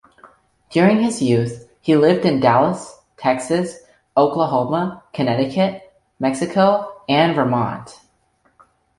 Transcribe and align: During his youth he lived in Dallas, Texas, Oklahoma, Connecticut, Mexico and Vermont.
During 0.71 1.03
his 1.03 1.21
youth 1.21 1.69
he 1.79 1.95
lived 1.95 2.25
in 2.25 2.39
Dallas, 2.39 2.99
Texas, 3.17 3.81
Oklahoma, 4.17 5.03
Connecticut, 5.13 5.93
Mexico 6.19 7.03
and 7.07 7.35
Vermont. 7.35 7.99